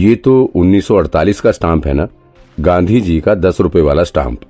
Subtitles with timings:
[0.00, 2.06] ये तो 1948 का स्टाम्प है ना?
[2.58, 4.40] गांधी जी का दस रुपए वाला स्टाम्प।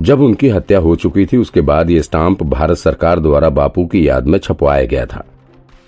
[0.00, 4.06] जब उनकी हत्या हो चुकी थी, उसके बाद ये स्टाम्प भारत सरकार द्वारा बापू की
[4.08, 5.24] याद में छपवाया गया था।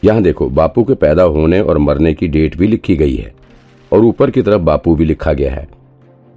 [0.02, 3.32] यहाँ देखो, बापू के पैदा होने और मरने की डेट भी लिखी गई है,
[3.92, 5.66] और ऊपर की तरफ़ बापू भी लिखा गया है।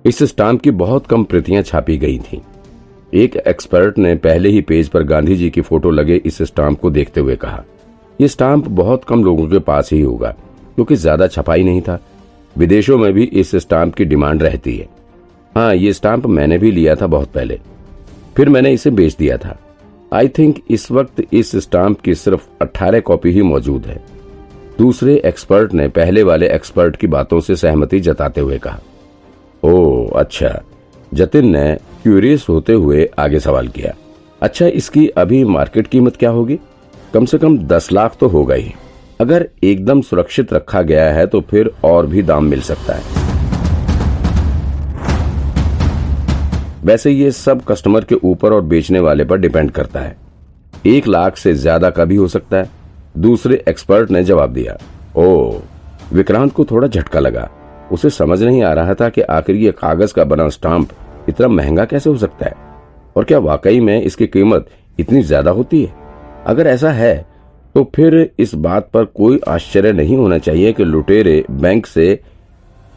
[0.05, 2.39] इस स्टाम्प की बहुत कम प्रतियाँ छापी गई थीं।
[3.13, 6.89] एक एक्सपर्ट ने पहले ही पेज पर गांधी जी की फ़ोटो लगे इस स्टाम्प को
[6.91, 7.63] देखते हुए कहा
[8.19, 10.35] यह स्टाम्प बहुत कम लोगों के पास ही होगा,
[10.75, 11.99] क्योंकि ज़्यादा छपाई नहीं था।
[12.57, 14.87] विदेशों में भी इस स्टाम्प की डिमांड रहती है।
[15.55, 17.59] हाँ ये स्टाम्प मैंने भी लिया था बहुत पहले।
[18.37, 19.59] फिर मैंने इसे बेच दिया था।
[20.13, 24.03] आई थिंक इस वक्त इस स्टाम्प की सिर्फ़ 18 कॉपी ही मौजूद है।
[24.79, 28.79] दूसरे एक्सपर्ट ने पहले वाले एक्सपर्ट की बातों से सहमति जताते हुए कहा।
[29.63, 30.63] ओ अच्छा।
[31.13, 33.93] जतिन ने क्यूरियस होते हुए आगे सवाल किया।
[34.41, 36.59] अच्छा इसकी अभी मार्केट कीमत क्या होगी?
[37.13, 38.73] कम से कम दस लाख तो होगा ही।
[39.19, 43.23] अगर एकदम सुरक्षित रखा गया है तो फिर और भी दाम मिल सकता है।
[46.83, 50.15] वैसे ये सब कस्टमर के ऊपर और बेचने वाले पर डिपेंड करता है।
[50.85, 52.69] एक लाख से ज़्यादा का भी हो सकता है।
[53.17, 54.77] दूसरे एक्सपर्ट ने जवाब दिया,
[55.15, 55.59] ओ,
[56.13, 57.49] विक्रांत को थोड़ा झटका लगा।
[57.91, 60.89] उसे समझ नहीं आ रहा था कि आखिर ये कागज़ का बना स्टाम्प
[61.29, 62.55] इतना महँगा कैसे हो सकता है?
[63.15, 64.67] और क्या वाकई में इसकी कीमत
[64.99, 65.93] इतनी ज़्यादा होती है?
[66.45, 67.34] अगर ऐसा है
[67.75, 72.07] तो फिर इस बात पर कोई आश्चर्य नहीं होना चाहिए कि लुटेरे बैंक से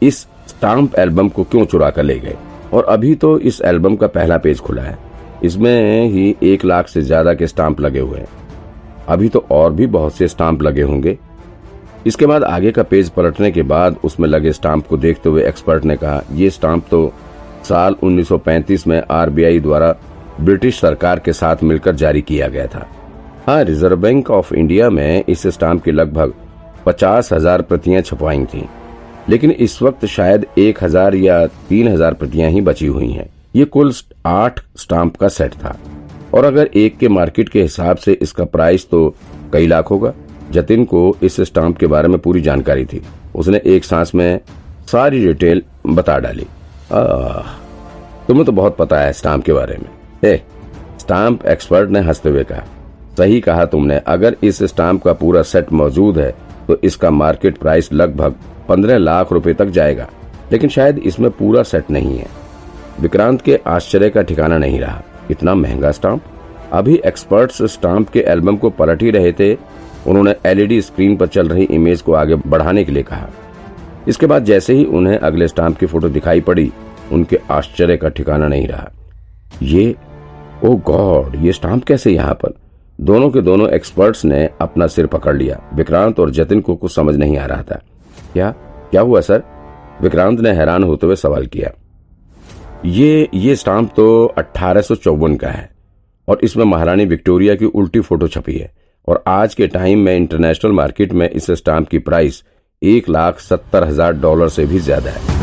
[0.01, 2.35] इस स्टाम्प एल्बम को क्यों चुरा कर ले गए।
[2.73, 4.97] और अभी तो इस एल्बम का पहला पेज खुला है।
[5.43, 8.27] इसमें ही एक लाख से ज़्यादा के स्टाम्प लगे हुए हैं।
[9.07, 11.17] अभी तो और भी बहुत से स्टाम्प लगे होंगे।
[12.07, 15.85] इसके बाद आगे का पेज पलटने के बाद उसमें लगे स्टाम्प को देखते हुए एक्सपर्ट
[15.85, 17.11] ने कहा, ये स्टाम्प तो
[17.63, 19.95] साल 1935 में आरबीआई द्वारा
[20.39, 22.87] ब्रिटिश सरकार के साथ मिलकर जारी किया गया था।
[23.47, 26.33] हाँ रिज़र्व बैंक ऑफ़ इंडिया में इस स्टाम्प की लगभग
[26.85, 28.63] पचास हज़ार प्रतियाँ छपवाई थी।
[29.29, 33.65] लेकिन इस वक्त शायद एक हज़ार या तीन हज़ार प्रतियाँ ही बची हुई हैं। ये
[33.65, 33.93] कुल
[34.25, 35.75] आठ स्टाम्प का सेट था।
[36.33, 39.15] और अगर एक के मार्केट के हिसाब से इसका प्राइस तो
[39.53, 40.13] कई लाख होगा।
[40.51, 43.01] जतिन को इस स्टाम्प के बारे में पूरी जानकारी थी।
[43.35, 44.39] उसने एक सांस में
[44.91, 46.47] सारी डिटेल बता डाली।
[48.27, 49.89] तुम्हें तो बहुत पता है स्टाम्प के बारे में।
[50.25, 50.41] ए,
[50.99, 52.63] स्टाम्प एक्सपर्ट ने हँसते हुए कहा
[53.19, 56.33] सही कहा तुमने, अगर इस स्टाम्प का पूरा सेट मौजूद है
[56.67, 58.35] तो इसका मार्केट प्राइस लगभग
[58.67, 60.07] पंद्रह लाख रुपए तक जाएगा।
[60.51, 62.27] लेकिन शायद इसमें पूरा सेट नहीं है।
[62.99, 66.21] विक्रांत के आश्चर्य का ठिकाना नहीं रहा। इतना महँगा स्टाम्प?
[66.73, 69.53] अभी एक्सपर्ट्स स्टाम्प के एल्बम को पलट ही रहे थे।
[70.07, 73.29] उन्होंने एलईडी स्क्रीन पर चल रही इमेज को आगे बढ़ाने के लिए कहा।
[74.07, 76.71] इसके बाद जैसे ही उन्हें अगले स्टाम्प की फ़ोटो दिखाई पड़ी,
[77.11, 78.89] उनके आश्चर्य का ठिकाना नहीं रहा।
[79.63, 79.95] ये,
[80.65, 82.53] ओ गॉड, ये स्टाम्प कैसे यहाँ पर?
[82.99, 87.15] दोनों के दोनों एक्सपर्ट्स ने अपना सिर पकड़ लिया। विक्रांत और जतिन को कुछ समझ
[87.15, 87.79] नहीं आ रहा था।
[88.33, 88.49] क्या?
[88.91, 89.43] क्या हुआ, सर?
[90.01, 91.71] विक्रांत ने हैरान होते हुए सवाल किया।
[92.85, 94.81] ये ये स्टाम्प तो अठारह
[95.35, 95.69] का है
[96.27, 98.71] और इसमें महारानी विक्टोरिया की उल्टी फ़ोटो छपी है
[99.07, 102.43] और आज के टाइम में इंटरनेशनल मार्केट में इस स्टाम्प की प्राइस
[102.81, 105.37] एक लाख सत्तर हज़ार डॉलर से भी ज़्यादा है।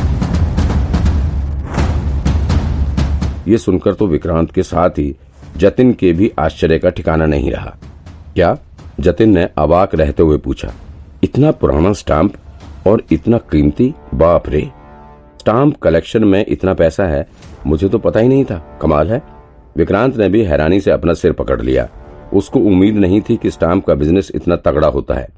[3.48, 5.14] ये सुनकर तो विक्रांत के साथ ही
[5.56, 7.76] जतिन के भी आश्चर्य का ठिकाना नहीं रहा।
[8.34, 8.56] क्या?
[9.00, 10.72] जतिन ने अवाक रहते हुए पूछा,
[11.24, 12.34] इतना पुराना स्टाम्प
[12.86, 13.92] और इतना कीमती?
[14.14, 14.60] बाप रे!
[15.40, 17.26] स्टाम्प कलेक्शन में इतना पैसा है,
[17.66, 19.22] मुझे तो पता ही नहीं था। कमाल है।
[19.76, 21.88] विक्रांत ने भी हैरानी से अपना सिर पकड़ लिया।
[22.34, 25.28] उसको उम्मीद नहीं थी कि स्टाम्प का बिज़नेस इतना तगड़ा होता है।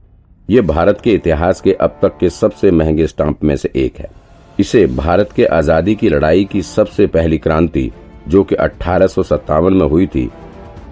[0.48, 4.10] ये भारत के इतिहास के अब तक के सबसे महँगे स्टाम्प में से एक है।
[4.58, 7.90] इसे भारत के आज़ादी की लड़ाई की सबसे पहली क्रांति
[8.28, 10.30] जो कि अठारह में हुई थी,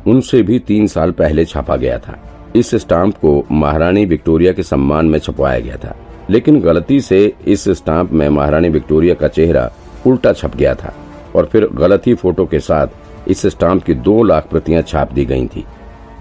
[0.06, 2.18] उनसे भी तीन साल पहले छापा गया था।
[2.56, 5.94] इस स्टाम्प को महारानी विक्टोरिया के सम्मान में छपवाया गया था।
[6.30, 9.70] लेकिन गलती से इस स्टाम्प में महारानी विक्टोरिया का चेहरा
[10.06, 10.94] उल्टा छप गया था
[11.36, 15.46] और फिर गलत फ़ोटो के साथ इस स्टाम्प की दो लाख प्रतियाँ छाप दी गई
[15.46, 15.64] थी।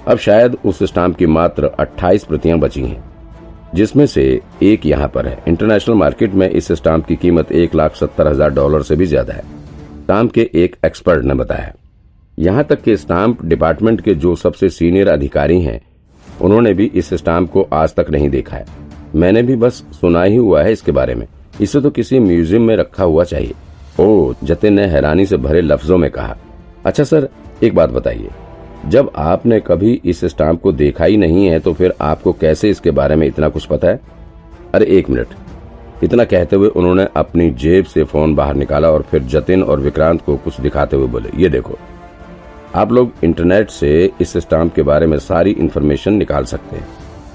[0.08, 3.04] अब शायद उस स्टाम्प की मात्र 28 प्रतियाँ बची हैं,
[3.76, 7.96] जिसमें से एक यहाँ पर है। इंटरनेशनल मार्केट में इस स्टाम्प की कीमत एक लाख
[7.96, 9.44] सत्तर हज़ार डॉलर से भी ज़्यादा है।
[10.06, 11.74] स्टाम्प के एक एक्सपर्ट ने बताया।
[12.40, 15.80] यहाँ तक कि स्टाम्प डिपार्टमेंट के जो सबसे सीनियर अधिकारी हैं,
[16.42, 18.66] उन्होंने भी इस स्टाम्प को आज तक नहीं देखा है।
[19.16, 21.28] मैंने भी बस सुना ही हुआ है इसके बारे में।
[21.62, 23.54] इसे तो किसी म्यूज़ियम में रखा हुआ चाहिए।
[24.00, 26.38] ओ, जतिन ने हैरानी से भरे लफ्जों में कहा।
[26.86, 27.30] अच्छा सर,
[27.63, 28.30] एक बात बताइए।
[28.88, 32.92] जब आपने कभी इस स्टाम्प को देखा ही नहीं है तो फिर आपको कैसे इसके
[32.92, 34.00] बारे में इतना कुछ पता है?
[34.74, 35.28] अरे, एक मिनट।
[36.04, 40.22] इतना कहते हुए उन्होंने अपनी जेब से फ़ोन बाहर निकाला और फिर जतिन और विक्रांत
[40.22, 41.78] को कुछ दिखाते हुए बोले, ये देखो,
[42.76, 46.88] आप लोग इंटरनेट से इस स्टाम्प के बारे में सारी इन्फॉर्मेशन निकाल सकते हैं।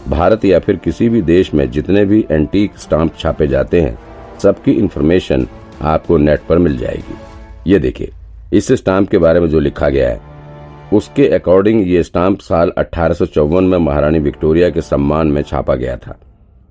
[0.08, 3.98] भारत या फिर किसी भी देश में जितने भी एंटीक स्टाम्प छापे जाते हैं,
[4.42, 5.46] सबकी इन्फॉर्मेशन
[5.82, 7.18] आपको नेट पर मिल जाएगी।
[7.66, 8.10] ये देखिए,
[8.52, 10.20] इस स्टाम्प के बारे में जो लिखा गया है,
[10.92, 15.74] उसके अकॉर्डिंग ये स्टाम्प साल अठारह सौ चौवन में महारानी विक्टोरिया के सम्मान में छापा
[15.74, 16.18] गया था।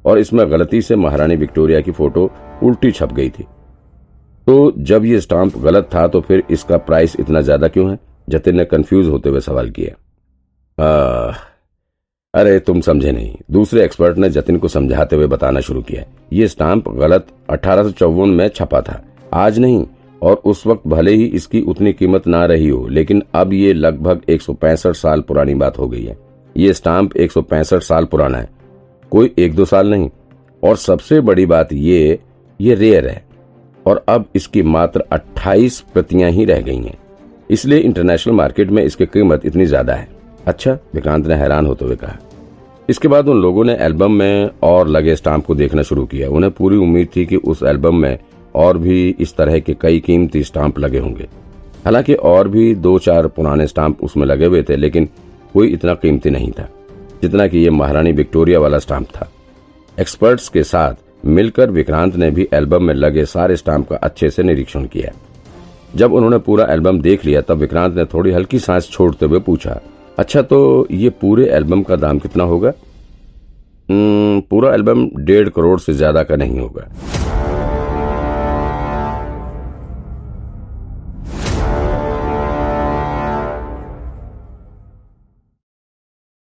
[0.05, 2.29] और इसमें गलती से महारानी विक्टोरिया की फ़ोटो
[2.63, 3.43] उल्टी छप गई थी।
[4.47, 7.99] तो जब ये स्टाम्प गलत था तो फिर इसका प्राइस इतना ज़्यादा क्यों है?
[8.27, 9.95] जतिन ने कंफ्यूज होते हुए सवाल किया।
[12.33, 16.03] अरे तुम समझे नहीं। दूसरे एक्सपर्ट ने जतिन को समझाते हुए बताना शुरू किया।
[16.33, 19.01] ये स्टाम्प गलत अठारह में छपा था।
[19.35, 19.85] आज नहीं,
[20.21, 24.21] और उस वक्त भले ही इसकी उतनी कीमत ना रही हो, लेकिन अब ये लगभग
[24.29, 26.17] एक सौ पैंसठ साल पुरानी बात हो गई है।
[26.55, 28.49] ये स्टाम्प एक सौ पैंसठ साल पुराना है।
[29.11, 30.09] कोई एक दो साल नहीं।
[30.63, 32.19] और सबसे बड़ी बात ये
[32.59, 33.23] ये रेयर है।
[33.85, 36.97] और अब इसकी मात्र 28 प्रतियाँ ही रह गई हैं।
[37.49, 40.07] इसलिए इंटरनेशनल मार्केट में इसकी कीमत इतनी ज़्यादा है।
[40.47, 42.17] अच्छा विक्रांत ने हैरान होते हुए कहा।
[42.89, 46.51] इसके बाद उन लोगों ने एल्बम में और लगे स्टाम्प को देखना शुरू किया। उन्हें
[46.51, 48.17] पूरी उम्मीद थी कि उस एल्बम में
[48.55, 51.27] और भी इस तरह के कई कीमती स्टाम्प लगे होंगे।
[51.85, 55.09] हालाँकि और भी दो चार पुराने स्टाम्प उसमें लगे हुए थे, लेकिन
[55.53, 56.67] कोई इतना कीमती नहीं था।
[57.21, 59.29] जितना कि ये महारानी विक्टोरिया वाला स्टाम्प था।
[59.97, 64.43] एक्सपर्ट्स के साथ मिलकर विक्रांत ने भी एल्बम में लगे सारे स्टाम्प का अच्छे से
[64.43, 65.11] निरीक्षण किया।
[65.95, 69.79] जब उन्होंने पूरा एल्बम देख लिया, तब विक्रांत ने थोड़ी हल्की सांस छोड़ते हुए पूछा
[70.17, 72.73] अच्छा तो ये पूरे एल्बम का दाम कितना होगा?
[73.89, 76.87] पूरा एल्बम डेढ़ करोड़ से ज़्यादा का नहीं होगा।